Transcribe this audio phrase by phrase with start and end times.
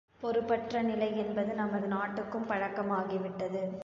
[0.21, 3.63] பொறுப்பற்ற நிலை என்பது நமது நாட்டுக்கும் பழக்கமாகிவிட்டது.